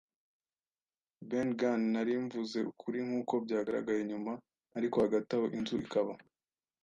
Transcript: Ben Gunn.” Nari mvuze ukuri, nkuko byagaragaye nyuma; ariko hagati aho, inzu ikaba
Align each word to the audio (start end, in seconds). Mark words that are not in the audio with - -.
Ben 1.29 1.49
Gunn.” 1.59 1.81
Nari 1.93 2.13
mvuze 2.25 2.59
ukuri, 2.71 2.99
nkuko 3.07 3.33
byagaragaye 3.45 4.01
nyuma; 4.09 4.31
ariko 4.77 4.95
hagati 5.03 5.31
aho, 5.35 5.45
inzu 5.57 5.75
ikaba 5.85 6.13